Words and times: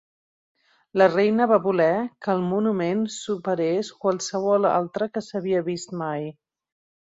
La 1.01 1.07
reina 1.11 1.45
va 1.51 1.59
voler 1.65 1.89
que 2.27 2.31
el 2.37 2.41
monument 2.55 3.05
superés 3.17 3.93
qualsevol 4.07 4.69
altre 4.73 5.11
que 5.19 5.27
s'havia 5.29 5.65
vist 5.71 5.97
mai. 6.05 6.29